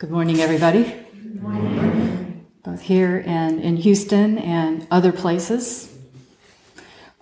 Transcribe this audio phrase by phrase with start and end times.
[0.00, 0.84] Good morning, everybody.
[0.84, 2.46] Good morning.
[2.64, 5.94] Both here and in Houston and other places.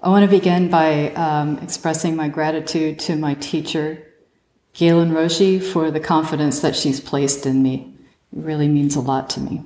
[0.00, 4.06] I want to begin by um, expressing my gratitude to my teacher,
[4.74, 7.96] Gaelyn Roshi, for the confidence that she's placed in me.
[8.32, 9.64] It really means a lot to me.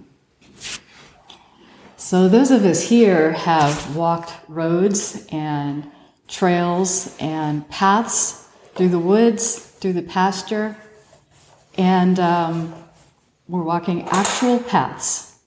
[1.99, 5.87] So, those of us here have walked roads and
[6.29, 10.79] trails and paths through the woods, through the pasture,
[11.77, 12.75] and um,
[13.48, 15.38] we're walking actual paths.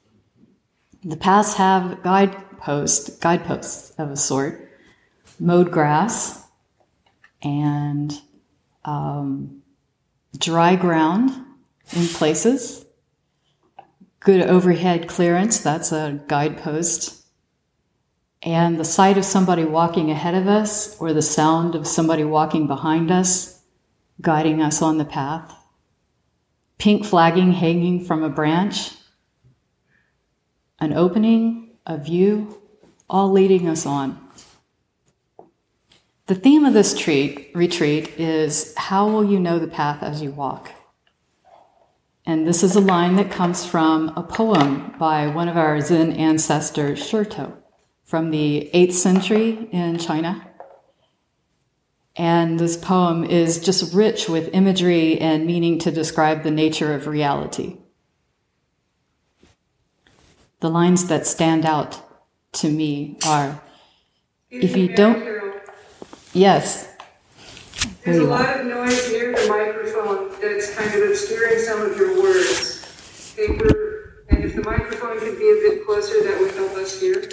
[1.04, 4.72] The paths have guideposts, guideposts of a sort,
[5.40, 6.48] mowed grass,
[7.42, 8.14] and
[8.84, 9.62] um,
[10.38, 11.32] dry ground
[11.94, 12.86] in places.
[14.20, 17.24] Good overhead clearance, that's a guidepost.
[18.42, 22.68] And the sight of somebody walking ahead of us or the sound of somebody walking
[22.68, 23.64] behind us,
[24.22, 25.56] guiding us on the path
[26.78, 28.92] pink flagging hanging from a branch,
[30.80, 32.62] an opening, a view,
[33.10, 34.22] all leading us on.
[36.28, 40.32] The theme of this treat, retreat is How will you know the path as you
[40.32, 40.72] walk?
[42.26, 46.14] And this is a line that comes from a poem by one of our Zen
[46.14, 47.56] ancestors, Shitou,
[48.04, 50.45] from the 8th century in China.
[52.18, 57.08] And this poem is just rich with imagery and meaning to describe the nature of
[57.08, 57.78] reality.
[60.62, 62.02] The lines that stand out
[62.54, 63.62] to me are
[64.50, 65.62] if you don't.
[66.34, 66.88] Yes.
[68.06, 72.22] There's a lot of noise near the microphone that's kind of obscuring some of your
[72.22, 73.34] words.
[73.36, 77.30] Paper, and if the microphone could be a bit closer, that would help us hear.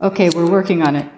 [0.00, 1.10] Okay, we're working on it.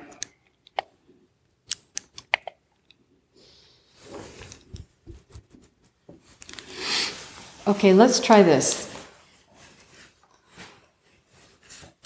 [7.69, 8.93] Okay, let's try this.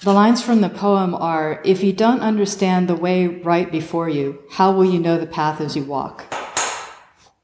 [0.03, 4.43] The lines from the poem are If you don't understand the way right before you,
[4.53, 6.35] how will you know the path as you walk?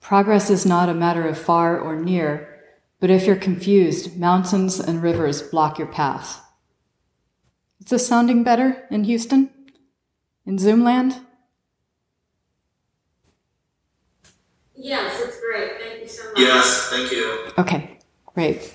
[0.00, 2.62] Progress is not a matter of far or near,
[3.00, 6.42] but if you're confused, mountains and rivers block your path.
[7.80, 9.50] Is this sounding better in Houston?
[10.46, 11.20] In Zoomland?
[14.74, 15.72] Yes, it's great.
[15.78, 16.38] Thank you so much.
[16.38, 17.50] Yes, thank you.
[17.58, 17.95] Okay.
[18.36, 18.70] Right.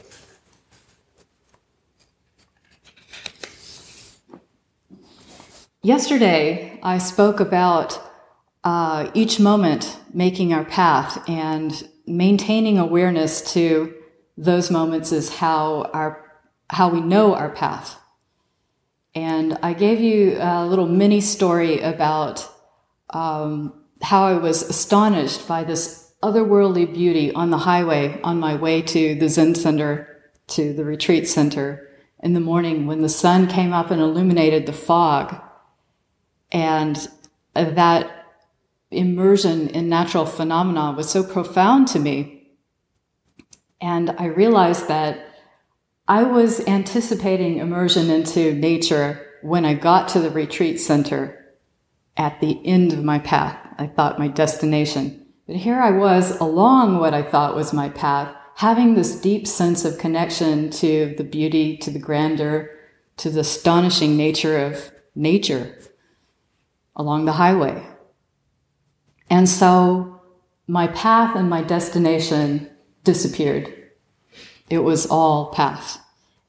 [5.83, 8.01] Yesterday, I spoke about
[8.63, 13.93] uh, each moment making our path and maintaining awareness to
[14.35, 16.41] those moments is how our
[16.71, 17.99] how we know our path.
[19.13, 22.49] And I gave you a little mini story about
[23.11, 28.81] um, how I was astonished by this otherworldly beauty on the highway on my way
[28.81, 30.07] to the Zen Center,
[30.47, 31.89] to the retreat center
[32.21, 35.35] in the morning when the sun came up and illuminated the fog.
[36.51, 37.07] And
[37.55, 38.27] uh, that
[38.91, 42.51] immersion in natural phenomena was so profound to me.
[43.79, 45.27] And I realized that
[46.07, 51.55] I was anticipating immersion into nature when I got to the retreat center
[52.17, 53.57] at the end of my path.
[53.77, 55.20] I thought my destination.
[55.51, 59.83] But here I was along what I thought was my path, having this deep sense
[59.83, 62.69] of connection to the beauty, to the grandeur,
[63.17, 65.77] to the astonishing nature of nature
[66.95, 67.85] along the highway.
[69.29, 70.21] And so
[70.67, 72.69] my path and my destination
[73.03, 73.73] disappeared.
[74.69, 75.99] It was all path.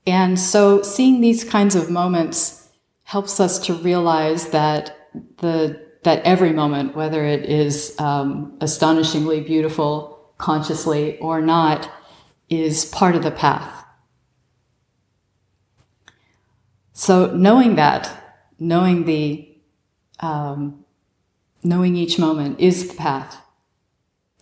[0.06, 2.68] And so seeing these kinds of moments
[3.02, 4.96] helps us to realize that
[5.38, 11.90] the that every moment, whether it is um, astonishingly beautiful consciously or not,
[12.48, 13.84] is part of the path.
[16.92, 19.48] So knowing that, knowing the,
[20.20, 20.84] um,
[21.62, 23.40] knowing each moment is the path.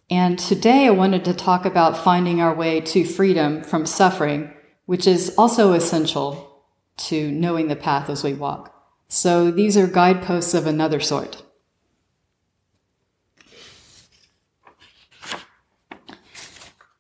[0.08, 4.52] And today I wanted to talk about finding our way to freedom from suffering,
[4.86, 6.64] which is also essential
[6.96, 8.74] to knowing the path as we walk.
[9.08, 11.42] So these are guideposts of another sort.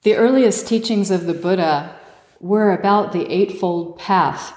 [0.02, 1.94] The earliest teachings of the Buddha
[2.40, 4.56] were about the Eightfold Path.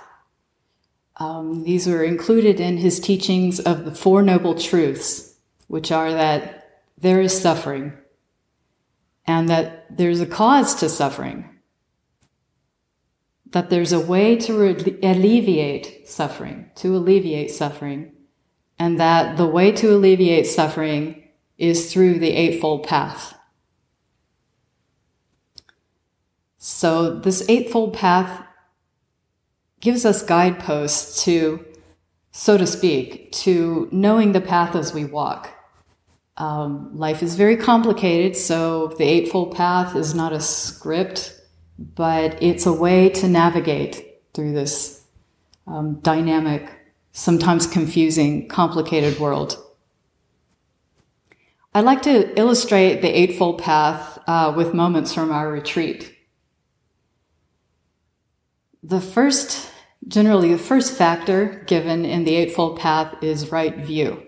[1.18, 5.36] Um, these were included in his teachings of the Four Noble Truths,
[5.68, 7.94] which are that there is suffering
[9.26, 11.50] and that there's a cause to suffering,
[13.52, 18.12] that there's a way to re- alleviate suffering, to alleviate suffering,
[18.80, 23.36] and that the way to alleviate suffering is through the Eightfold Path.
[26.66, 28.42] So, this Eightfold Path
[29.82, 31.66] gives us guideposts to,
[32.32, 35.50] so to speak, to knowing the path as we walk.
[36.38, 41.38] Um, life is very complicated, so the Eightfold Path is not a script,
[41.78, 45.04] but it's a way to navigate through this
[45.68, 46.72] um, dynamic,
[47.12, 49.62] sometimes confusing, complicated world.
[51.74, 56.13] I'd like to illustrate the Eightfold Path uh, with moments from our retreat.
[58.86, 59.72] The first,
[60.10, 64.22] generally, the first factor given in the Eightfold Path is right view.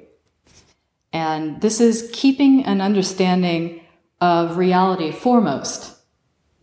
[1.12, 3.81] And this is keeping an understanding
[4.22, 5.98] of reality foremost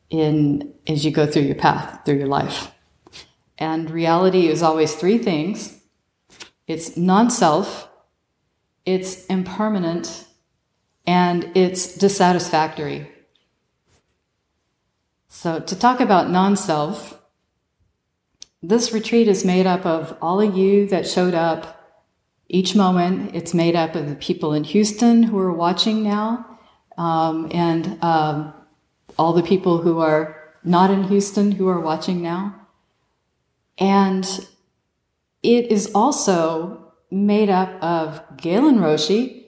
[0.09, 2.73] in as you go through your path, through your life.
[3.59, 5.79] And reality is always three things.
[6.67, 7.89] It's non-self,
[8.87, 10.27] it's impermanent,
[11.07, 13.11] and it's dissatisfactory.
[15.29, 17.22] So to talk about non-self,
[18.63, 22.01] this retreat is made up of all of you that showed up
[22.49, 23.35] each moment.
[23.35, 26.59] It's made up of the people in Houston who are watching now,
[26.97, 28.55] um, and um,
[29.19, 32.55] all the people who are not in Houston who are watching now.
[33.79, 34.25] And
[35.43, 39.45] it is also made up of Gaelyn Roshi,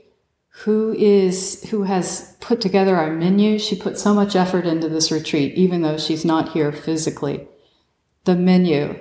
[0.49, 3.59] who is who has put together our menu.
[3.59, 7.47] She put so much effort into this retreat, even though she's not here physically.
[8.25, 8.99] The menu,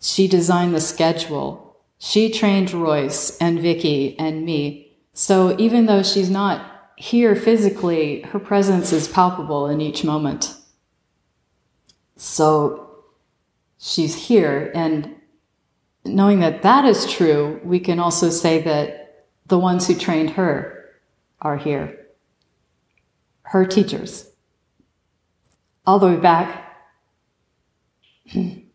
[0.00, 1.76] she designed the schedule.
[1.98, 4.96] She trained Royce and Vicky and me.
[5.12, 10.54] So even though she's not here physically, her presence is palpable in each moment.
[12.16, 13.04] So
[13.78, 14.70] she's here.
[14.74, 15.16] And
[16.04, 20.90] knowing that that is true, we can also say that the ones who trained her
[21.40, 22.06] are here.
[23.42, 24.30] Her teachers.
[25.86, 26.62] All the way back.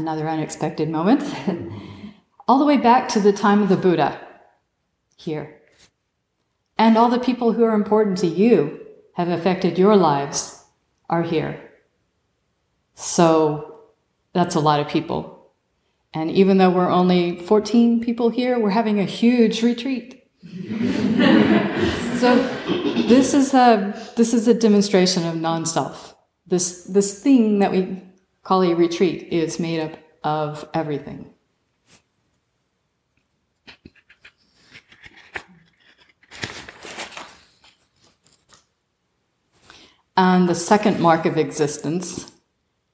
[0.00, 1.22] Another unexpected moment.
[2.48, 4.18] all the way back to the time of the Buddha
[5.18, 5.60] here.
[6.78, 8.80] And all the people who are important to you
[9.12, 10.64] have affected your lives
[11.10, 11.60] are here.
[12.94, 13.80] So
[14.32, 15.52] that's a lot of people.
[16.14, 20.26] And even though we're only 14 people here, we're having a huge retreat.
[22.20, 22.36] so
[23.06, 26.16] this is a this is a demonstration of non-self.
[26.46, 28.09] This this thing that we
[28.50, 31.32] a retreat is made up of everything.
[40.16, 42.30] And the second mark of existence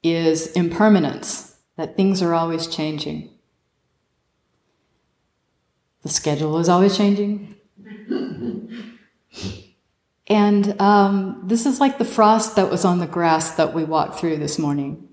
[0.03, 3.31] is impermanence, that things are always changing.
[6.03, 7.57] The schedule is always changing.
[10.29, 14.21] and um, this is like the frost that was on the grass that we walked
[14.21, 15.06] through this morning.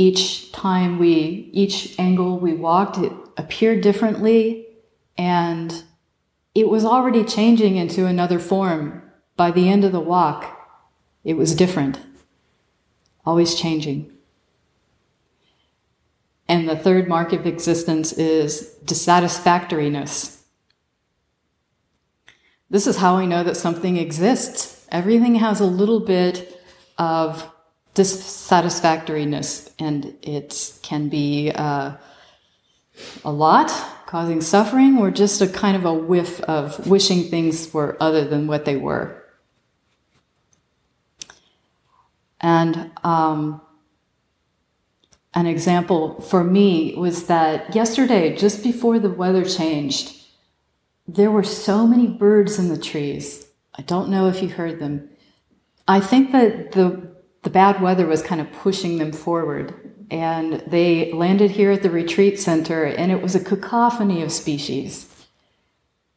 [0.00, 4.66] Each time we, each angle we walked, it appeared differently,
[5.18, 5.84] and
[6.54, 9.02] it was already changing into another form
[9.36, 10.58] by the end of the walk,
[11.22, 12.00] it was different,
[13.26, 14.10] always changing.
[16.48, 20.42] And the third mark of existence is dissatisfactoriness.
[22.70, 24.86] This is how we know that something exists.
[24.90, 26.58] Everything has a little bit
[26.96, 27.46] of
[27.94, 31.92] dissatisfactoriness, and it can be uh,
[33.24, 33.70] a lot,
[34.06, 38.46] causing suffering, or just a kind of a whiff of wishing things were other than
[38.46, 39.16] what they were.
[42.40, 43.60] And um,
[45.34, 50.16] an example for me was that yesterday, just before the weather changed,
[51.06, 53.46] there were so many birds in the trees.
[53.74, 55.10] I don't know if you heard them.
[55.86, 57.10] I think that the
[57.42, 59.74] the bad weather was kind of pushing them forward,
[60.10, 65.06] and they landed here at the retreat center, and it was a cacophony of species.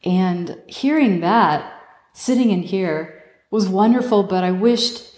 [0.03, 1.74] And hearing that,
[2.13, 5.13] sitting in here, was wonderful, but I wished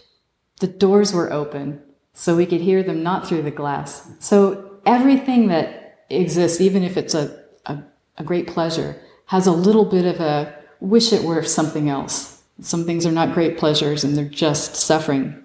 [0.60, 1.82] the doors were open
[2.14, 4.10] so we could hear them not through the glass.
[4.20, 7.80] So everything that exists, even if it's a, a,
[8.18, 12.42] a great pleasure, has a little bit of a wish it were something else.
[12.62, 15.45] Some things are not great pleasures and they're just suffering.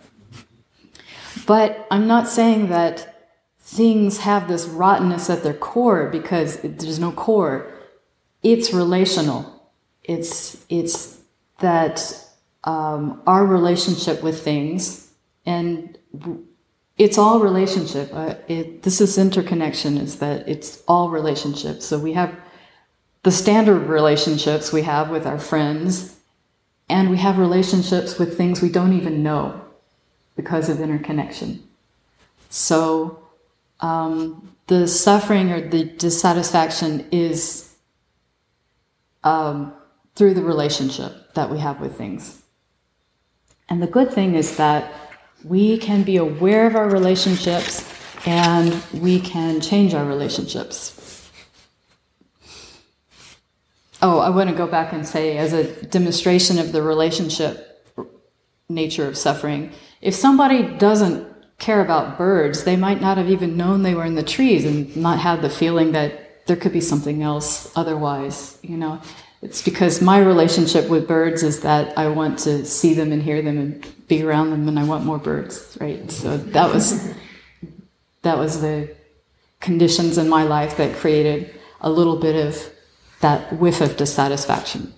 [1.50, 3.26] But I'm not saying that
[3.58, 7.68] things have this rottenness at their core because there's no core.
[8.44, 9.68] It's relational.
[10.04, 11.18] It's, it's
[11.58, 12.14] that
[12.62, 15.10] um, our relationship with things,
[15.44, 15.98] and
[16.96, 18.10] it's all relationship.
[18.12, 21.82] Uh, it, this is interconnection, is that it's all relationship.
[21.82, 22.32] So we have
[23.24, 26.16] the standard relationships we have with our friends,
[26.88, 29.60] and we have relationships with things we don't even know
[30.40, 31.62] because of interconnection.
[32.48, 33.22] So
[33.80, 37.74] um, the suffering or the dissatisfaction is
[39.22, 39.74] um,
[40.14, 42.40] through the relationship that we have with things.
[43.68, 44.90] And the good thing is that
[45.44, 47.84] we can be aware of our relationships
[48.24, 50.96] and we can change our relationships.
[54.00, 57.66] Oh, I want to go back and say, as a demonstration of the relationship
[58.70, 61.26] nature of suffering, if somebody doesn't
[61.58, 64.96] care about birds, they might not have even known they were in the trees and
[64.96, 69.00] not have the feeling that there could be something else otherwise, you know.
[69.42, 73.40] It's because my relationship with birds is that I want to see them and hear
[73.40, 76.10] them and be around them and I want more birds, right?
[76.10, 77.14] So that was
[78.22, 78.94] that was the
[79.60, 82.70] conditions in my life that created a little bit of
[83.20, 84.92] that whiff of dissatisfaction.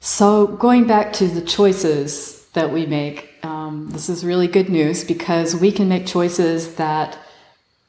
[0.00, 5.02] So, going back to the choices that we make, um, this is really good news
[5.02, 7.18] because we can make choices that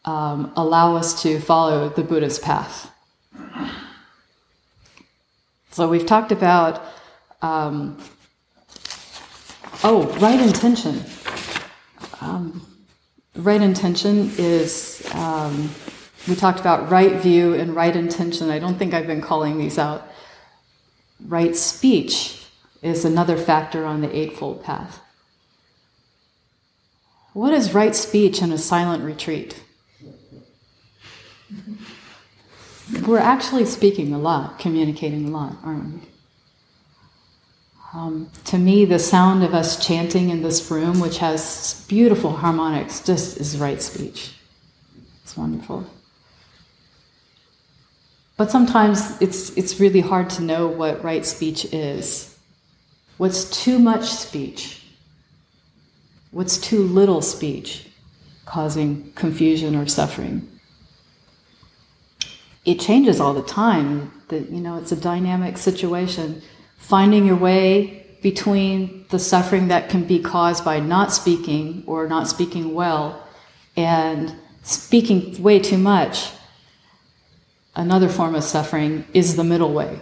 [0.06, 2.92] um, allow us to follow the Buddha's path.
[5.70, 6.82] So, we've talked about,
[7.44, 8.02] um,
[9.84, 11.04] oh, right intention.
[12.22, 12.66] Um,
[13.36, 15.70] right intention is, um,
[16.28, 18.50] we talked about right view and right intention.
[18.50, 20.08] I don't think I've been calling these out.
[21.26, 22.48] Right speech
[22.82, 25.02] is another factor on the Eightfold Path.
[27.34, 29.62] What is right speech in a silent retreat?
[33.06, 36.02] We're actually speaking a lot, communicating a lot, aren't we?
[37.94, 43.02] Um, to me, the sound of us chanting in this room, which has beautiful harmonics,
[43.02, 44.34] just is right speech.
[45.24, 45.86] It's wonderful.
[48.40, 52.40] But sometimes it's, it's really hard to know what right speech is.
[53.18, 54.82] What's too much speech?
[56.32, 57.90] What's too little speech
[58.46, 60.48] causing confusion or suffering?
[62.64, 64.14] It changes all the time.
[64.30, 66.42] That you know, it's a dynamic situation
[66.78, 72.26] finding your way between the suffering that can be caused by not speaking or not
[72.30, 73.22] speaking well
[73.76, 76.39] and speaking way too much.
[77.76, 80.00] Another form of suffering is the middle way,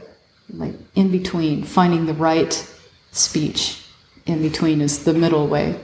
[0.49, 2.53] like in between, finding the right
[3.11, 3.83] speech
[4.25, 5.79] in between is the middle way.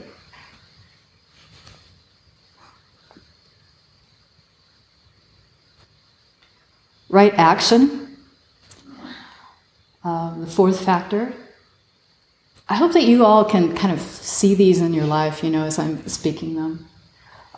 [7.10, 8.04] Right action
[10.04, 11.34] um, the fourth factor.
[12.68, 15.66] I hope that you all can kind of see these in your life, you know,
[15.66, 16.88] as I'm speaking them.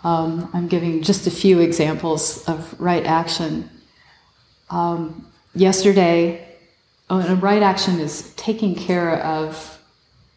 [0.04, 3.70] Um, I'm giving just a few examples of right action.
[4.70, 6.48] Um, yesterday,
[7.10, 9.80] oh, and right action is taking care of,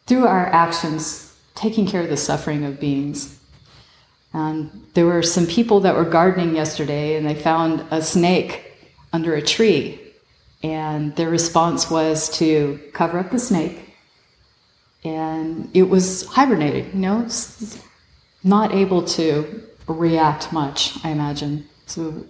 [0.06, 3.38] through our actions, taking care of the suffering of beings.
[4.32, 8.76] And there were some people that were gardening yesterday and they found a snake
[9.12, 10.00] under a tree
[10.62, 13.94] and their response was to cover up the snake.
[15.04, 17.28] And it was hibernating, you know,
[18.42, 22.24] not able to react much, I imagine, so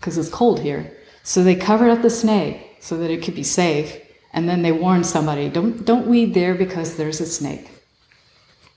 [0.00, 0.96] because it's cold here.
[1.24, 3.98] So they covered up the snake so that it could be safe,
[4.32, 7.70] and then they warned somebody, "Don't don't weed there because there's a snake."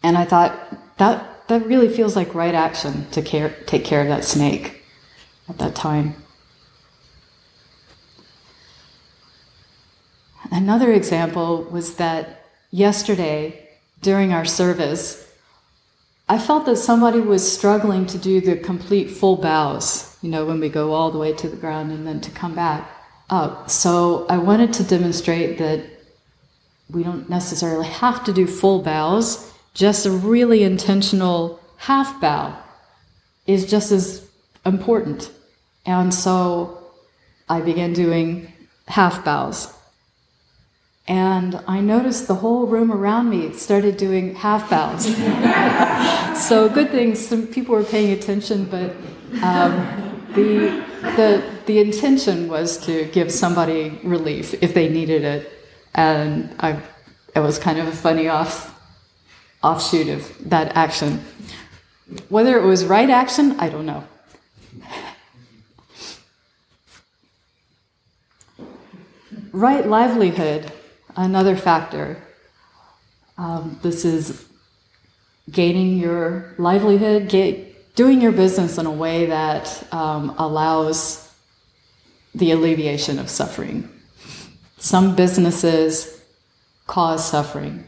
[0.02, 0.54] And I thought
[0.98, 4.82] that that really feels like right action to care take care of that snake
[5.50, 6.16] at that time.
[10.50, 13.68] Another example was that yesterday
[14.02, 15.28] during our service,
[16.30, 20.60] I felt that somebody was struggling to do the complete full bows, you know, when
[20.60, 22.90] we go all the way to the ground and then to come back
[23.30, 23.70] up.
[23.70, 25.84] So I wanted to demonstrate that
[26.90, 32.58] we don't necessarily have to do full bows, just a really intentional half bow
[33.46, 34.28] is just as
[34.66, 35.32] important.
[35.86, 36.84] And so
[37.50, 38.52] I began doing
[38.88, 39.74] half bows.
[41.08, 45.06] And I noticed the whole room around me started doing half bows.
[46.48, 48.94] so good thing some people were paying attention, but
[49.42, 50.07] um,
[50.38, 55.52] the, the, the intention was to give somebody relief if they needed it.
[55.94, 56.80] And I,
[57.36, 58.74] it was kind of a funny off,
[59.64, 61.24] offshoot of that action.
[62.30, 64.04] Whether it was right action, I don't know.
[69.58, 70.72] right livelihood
[71.16, 72.22] another factor.
[73.40, 74.46] Um, this is
[75.50, 77.67] gaining your livelihood, get,
[77.98, 81.34] doing your business in a way that um, allows
[82.36, 83.90] the alleviation of suffering.
[84.78, 86.22] Some businesses
[86.86, 87.86] cause suffering.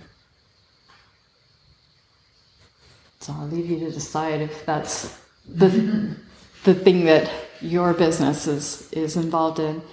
[3.19, 5.15] So I'll leave you to decide if that's
[5.47, 6.15] the,
[6.63, 9.83] the thing that your business is, is involved in.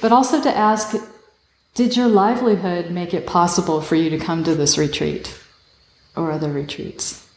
[0.00, 0.96] But also to ask
[1.74, 5.38] did your livelihood make it possible for you to come to this retreat
[6.16, 7.27] or other retreats?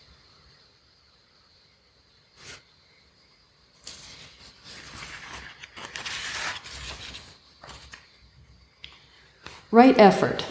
[9.72, 10.46] Right effort,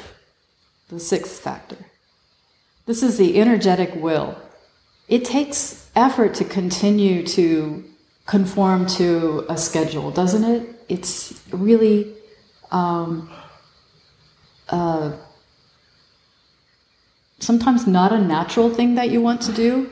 [0.89, 1.77] the sixth factor.
[2.87, 4.41] This is the energetic will.
[5.09, 7.85] It takes effort to continue to
[8.25, 10.85] conform to a schedule, doesn't it?
[10.89, 12.15] It's really
[12.71, 13.31] um,
[14.71, 15.13] uh,
[17.41, 19.91] sometimes not a natural thing that you want to do.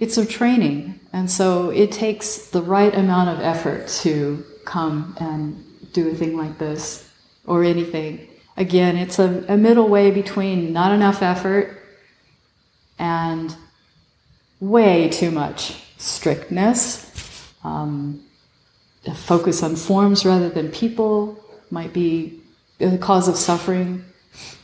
[0.00, 5.64] It's a training, and so it takes the right amount of effort to come and
[5.92, 7.08] do a thing like this
[7.46, 11.78] or anything again, it's a, a middle way between not enough effort
[12.98, 13.54] and
[14.60, 17.10] way too much strictness.
[17.64, 18.24] Um,
[19.06, 22.40] a focus on forms rather than people might be
[22.78, 24.04] the cause of suffering.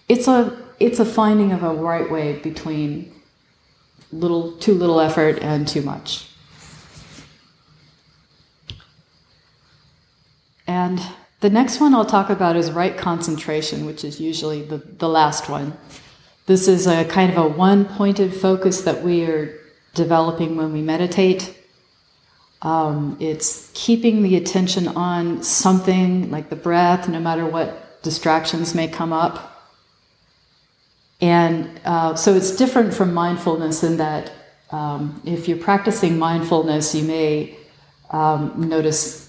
[0.09, 3.13] It's a it's a finding of a right way between
[4.13, 6.29] little too little effort and too much.
[10.67, 11.01] And
[11.41, 15.49] the next one I'll talk about is right concentration, which is usually the, the last
[15.49, 15.77] one.
[16.47, 19.59] This is a kind of a one pointed focus that we are
[19.95, 21.57] developing when we meditate.
[22.63, 28.89] Um, it's keeping the attention on something like the breath, no matter what distractions may
[28.89, 29.77] come up.
[31.21, 34.33] And uh, so it's different from mindfulness in that
[34.71, 37.57] um, if you're practicing mindfulness, you may
[38.11, 39.28] um, notice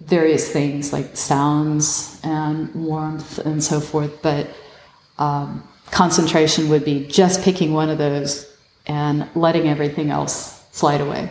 [0.00, 4.48] various things like sounds and warmth and so forth, but
[5.18, 8.50] um, concentration would be just picking one of those
[8.86, 11.30] and letting everything else slide away.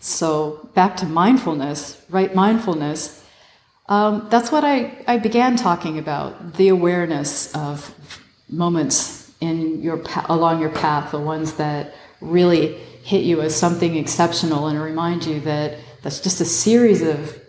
[0.00, 3.24] So, back to mindfulness, right mindfulness.
[3.86, 7.94] Um, that's what I, I began talking about the awareness of
[8.48, 14.66] moments in your along your path, the ones that really hit you as something exceptional
[14.68, 17.40] and remind you that that's just a series of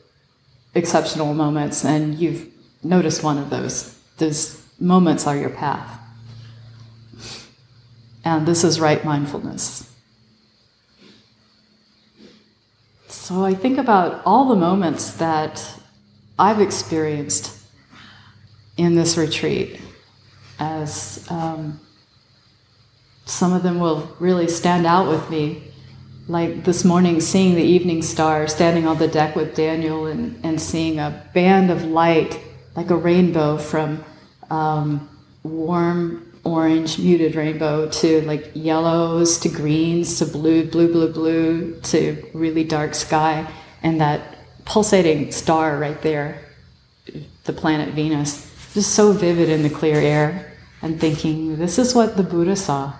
[0.73, 2.47] exceptional moments, and you've
[2.83, 3.97] noticed one of those.
[4.17, 5.99] Those moments are your path.
[8.23, 9.91] And this is right mindfulness.
[13.07, 15.79] So I think about all the moments that
[16.37, 17.57] I've experienced
[18.77, 19.79] in this retreat
[20.59, 21.79] as um,
[23.25, 25.70] some of them will really stand out with me
[26.31, 30.61] like this morning seeing the evening star standing on the deck with daniel and, and
[30.61, 32.39] seeing a band of light
[32.75, 34.03] like a rainbow from
[34.49, 35.09] um,
[35.43, 42.23] warm orange muted rainbow to like yellows to greens to blue blue blue blue to
[42.33, 43.47] really dark sky.
[43.83, 46.41] And that pulsating star right there
[47.45, 52.15] the planet venus just so vivid in the clear air and thinking this is what
[52.15, 52.93] the buddha saw.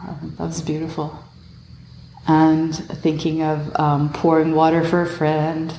[0.00, 1.18] Oh, that was beautiful
[2.28, 5.74] and thinking of um, pouring water for a friend.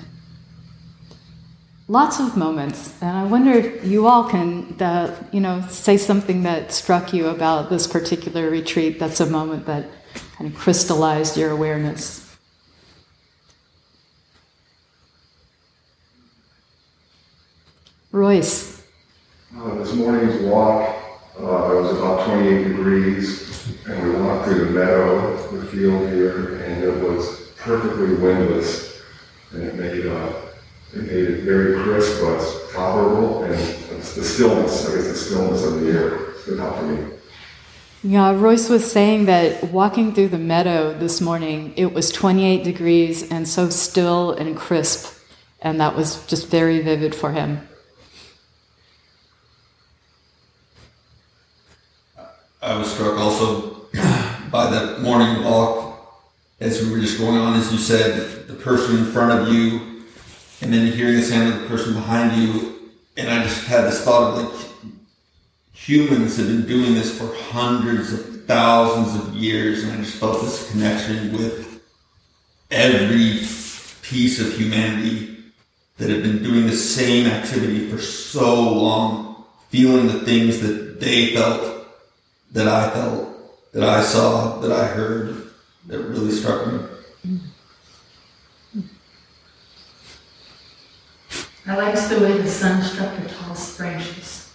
[1.87, 6.43] Lots of moments, and I wonder if you all can, uh, you know, say something
[6.43, 8.99] that struck you about this particular retreat.
[8.99, 9.85] That's a moment that
[10.35, 12.25] kind of crystallized your awareness.
[18.11, 18.83] Royce.
[19.55, 20.95] Uh, this morning's walk,
[21.39, 23.49] uh, it was about 28 degrees
[23.87, 25.37] and we walked through the meadow,
[25.69, 29.01] field here, and it was perfectly windless,
[29.51, 30.31] and it made uh,
[30.93, 35.81] it made it very crisp, but tolerable, and the stillness, I guess the stillness of
[35.81, 37.13] the air stood out for me.
[38.01, 43.29] Yeah, Royce was saying that walking through the meadow this morning, it was 28 degrees
[43.29, 45.21] and so still and crisp,
[45.61, 47.67] and that was just very vivid for him.
[52.61, 53.78] I was struck also
[54.51, 56.25] by the morning walk
[56.59, 60.03] as we were just going on, as you said, the person in front of you,
[60.61, 62.91] and then hearing the sound of the person behind you.
[63.15, 64.69] And I just had this thought of like,
[65.73, 70.41] humans have been doing this for hundreds of thousands of years, and I just felt
[70.41, 71.81] this connection with
[72.71, 73.39] every
[74.01, 75.37] piece of humanity
[75.97, 81.33] that had been doing the same activity for so long, feeling the things that they
[81.33, 81.85] felt
[82.51, 83.28] that I felt,
[83.73, 85.51] that I saw, that I heard,
[85.87, 86.79] that really struck me.
[91.67, 94.51] I liked the way the sun struck the tallest branches.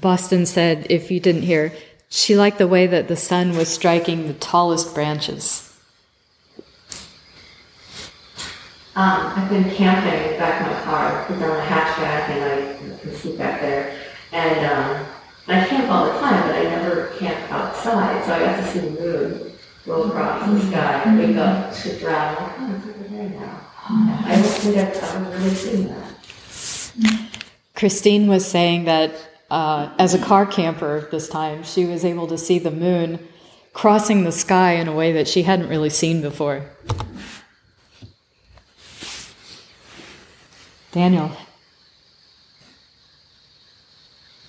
[0.00, 1.72] Boston said, if you didn't hear,
[2.08, 5.76] she liked the way that the sun was striking the tallest branches.
[8.96, 13.14] Um, I've been camping back in my car, put down a hatchback and I can
[13.14, 13.96] sleep back there.
[14.32, 15.06] And um,
[15.50, 18.78] I camp all the time, but I never camp outside, so I got to see
[18.80, 19.52] the moon
[19.86, 23.60] roll across the sky, wake up, to like, oh, it's over there now.
[23.88, 26.10] I don't think I've ever really seen that.
[27.74, 29.12] Christine was saying that
[29.50, 33.18] uh, as a car camper this time, she was able to see the moon
[33.72, 36.70] crossing the sky in a way that she hadn't really seen before.
[40.92, 41.32] Daniel.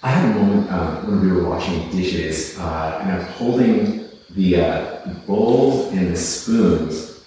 [0.03, 4.09] I had a moment uh, when we were washing dishes, uh, and I was holding
[4.31, 7.23] the uh, bowls and the spoons,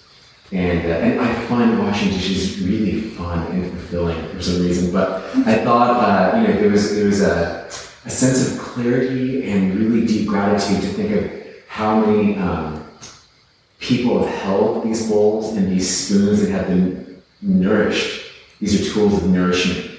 [0.51, 4.91] and uh, and I find washing dishes really fun and fulfilling for some reason.
[4.91, 7.65] But I thought, uh, you know, there was there was a,
[8.03, 11.31] a sense of clarity and really deep gratitude to think of
[11.69, 12.85] how many um,
[13.79, 18.33] people have held these bowls and these spoons that have been nourished.
[18.59, 19.94] These are tools of nourishment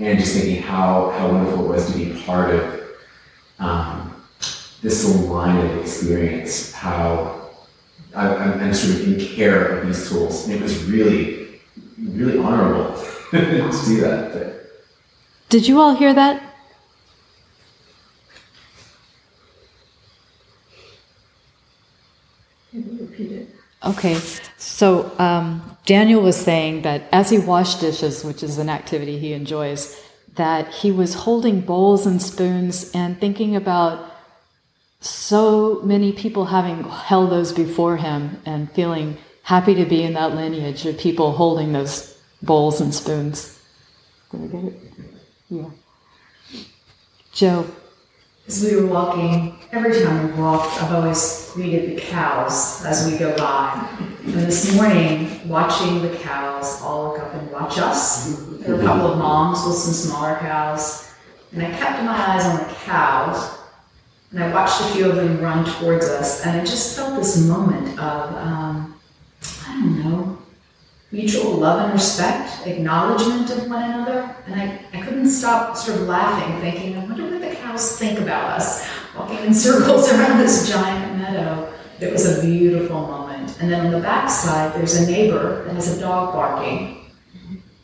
[0.00, 2.80] and just thinking how, how wonderful it was to be part of
[3.58, 4.24] um,
[4.82, 7.50] this line of experience, how
[8.14, 10.46] I, I'm, I'm, sort of in care of these tools.
[10.46, 11.60] And it was really,
[11.98, 12.96] really honorable
[13.30, 14.62] to do that.
[15.50, 16.49] Did you all hear that?
[23.82, 24.14] Okay,
[24.58, 29.32] so um, Daniel was saying that as he washed dishes, which is an activity he
[29.32, 29.98] enjoys,
[30.36, 34.10] that he was holding bowls and spoons and thinking about
[35.00, 40.34] so many people having held those before him and feeling happy to be in that
[40.34, 43.58] lineage of people holding those bowls and spoons.
[44.30, 44.80] Did I get it?
[45.48, 45.70] Yeah.
[47.32, 47.66] Joe.
[48.50, 53.16] As we were walking, every time we walked, I've always greeted the cows as we
[53.16, 53.88] go by.
[54.24, 58.84] And this morning, watching the cows all look up and watch us, there were a
[58.84, 61.14] couple of moms with some smaller cows,
[61.52, 63.56] and I kept my eyes on the cows,
[64.32, 67.46] and I watched a few of them run towards us, and I just felt this
[67.46, 69.00] moment of, um,
[69.68, 70.38] I don't know,
[71.12, 76.08] mutual love and respect, acknowledgement of one another, and I, I couldn't stop sort of
[76.08, 77.29] laughing, thinking, I wonder
[77.70, 81.72] cows think about us walking in circles around this giant meadow.
[82.00, 83.56] It was a beautiful moment.
[83.60, 86.96] And then on the back side, there's a neighbor that has a dog barking.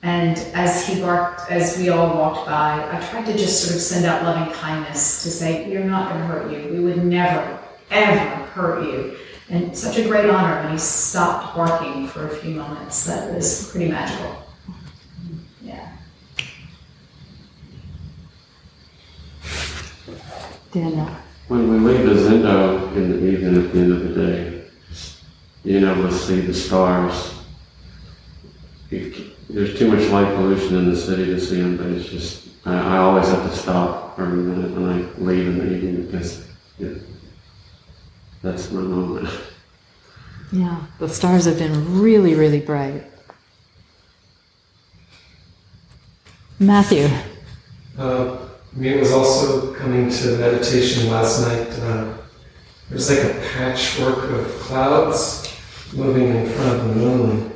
[0.02, 3.82] And as he barked, as we all walked by, I tried to just sort of
[3.82, 6.72] send out loving kindness to say, We're not going to hurt you.
[6.72, 7.58] We would never,
[7.90, 9.16] ever hurt you.
[9.48, 13.04] And such a great honor when he stopped barking for a few moments.
[13.04, 14.45] That was pretty magical.
[20.76, 21.08] Daniel.
[21.48, 24.64] When we leave the Zendo in the evening at the end of the day,
[25.64, 27.34] being able to see the stars,
[28.90, 32.96] there's too much light pollution in the city to see them, but it's just, I,
[32.96, 36.46] I always have to stop for a minute when I leave in the evening because
[36.78, 37.02] it,
[38.42, 39.30] that's my moment.
[40.52, 43.04] Yeah, the stars have been really, really bright.
[46.58, 47.08] Matthew.
[47.98, 48.45] Uh,
[48.76, 51.68] me, it was also coming to meditation last night.
[51.80, 52.14] Uh,
[52.90, 55.50] there's like a patchwork of clouds
[55.94, 57.52] moving in front of the moon.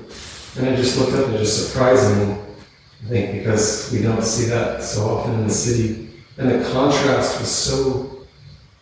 [0.57, 2.35] And I just looked up and it just surprised me,
[3.05, 6.11] I think, because we don't see that so often in the city.
[6.39, 8.27] And the contrast was so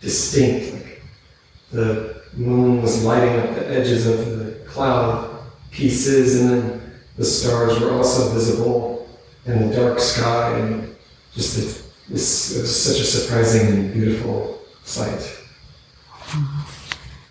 [0.01, 0.75] distinct.
[0.75, 1.03] Like
[1.73, 7.81] the moon was lighting up the edges of the cloud pieces, and then the stars
[7.81, 9.09] were also visible
[9.45, 10.97] in the dark sky, and
[11.35, 15.37] just it was such a surprising and beautiful sight.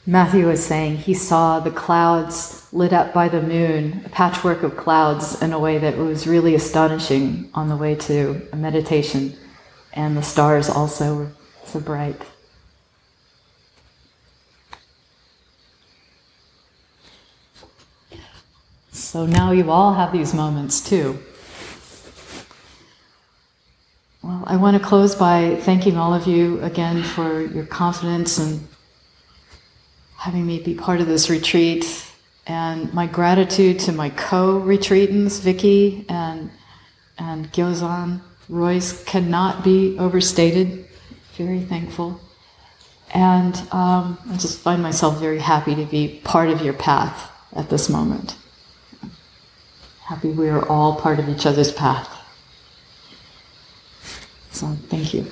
[0.05, 4.77] Matthew was saying he saw the clouds lit up by the moon, a patchwork of
[4.77, 9.35] clouds, in a way that was really astonishing on the way to a meditation,
[9.93, 11.31] and the stars also were
[11.65, 12.21] so bright.
[18.91, 21.19] So now you all have these moments too.
[24.23, 28.67] Well, I want to close by thanking all of you again for your confidence and
[30.15, 31.85] having me be part of this retreat,
[32.47, 36.49] and my gratitude to my co-retreatants, Vicky and
[37.19, 40.87] and Gyozan Royce, cannot be overstated.
[41.35, 42.19] Very thankful,
[43.13, 47.69] and um, I just find myself very happy to be part of your path at
[47.69, 48.35] this moment.
[50.05, 52.16] happy we are all part of each other's path.
[54.57, 55.23] So thank you.